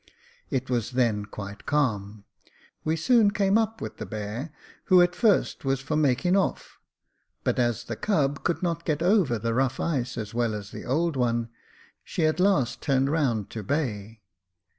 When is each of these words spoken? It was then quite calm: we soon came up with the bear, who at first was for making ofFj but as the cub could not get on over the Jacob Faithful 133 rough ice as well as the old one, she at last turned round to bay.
It 0.49 0.67
was 0.67 0.93
then 0.93 1.25
quite 1.25 1.67
calm: 1.67 2.23
we 2.83 2.95
soon 2.95 3.29
came 3.29 3.55
up 3.55 3.81
with 3.81 3.97
the 3.97 4.05
bear, 4.07 4.51
who 4.85 4.99
at 4.99 5.13
first 5.13 5.63
was 5.63 5.79
for 5.79 5.95
making 5.95 6.33
ofFj 6.33 6.63
but 7.43 7.59
as 7.59 7.83
the 7.83 7.95
cub 7.95 8.43
could 8.43 8.63
not 8.63 8.83
get 8.83 9.03
on 9.03 9.09
over 9.11 9.37
the 9.37 9.49
Jacob 9.51 9.67
Faithful 9.73 9.85
133 9.85 9.85
rough 9.85 10.01
ice 10.01 10.17
as 10.17 10.33
well 10.33 10.55
as 10.55 10.71
the 10.71 10.85
old 10.85 11.15
one, 11.15 11.49
she 12.03 12.25
at 12.25 12.39
last 12.39 12.81
turned 12.81 13.11
round 13.11 13.51
to 13.51 13.61
bay. 13.61 14.23